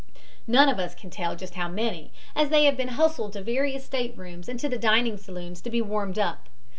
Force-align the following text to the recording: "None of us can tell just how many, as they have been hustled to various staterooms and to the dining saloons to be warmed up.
"None 0.47 0.67
of 0.67 0.79
us 0.79 0.95
can 0.95 1.11
tell 1.11 1.35
just 1.35 1.53
how 1.53 1.67
many, 1.69 2.11
as 2.35 2.49
they 2.49 2.63
have 2.65 2.75
been 2.75 2.87
hustled 2.97 3.33
to 3.33 3.43
various 3.43 3.85
staterooms 3.85 4.49
and 4.49 4.59
to 4.59 4.67
the 4.67 4.79
dining 4.79 5.15
saloons 5.15 5.61
to 5.61 5.69
be 5.69 5.79
warmed 5.79 6.17
up. 6.17 6.49